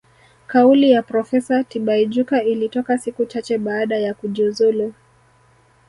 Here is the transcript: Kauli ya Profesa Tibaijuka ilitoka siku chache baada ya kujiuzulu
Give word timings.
Kauli 0.47 0.91
ya 0.91 1.01
Profesa 1.03 1.63
Tibaijuka 1.63 2.43
ilitoka 2.43 2.97
siku 2.97 3.25
chache 3.25 3.57
baada 3.57 3.97
ya 3.97 4.13
kujiuzulu 4.13 4.93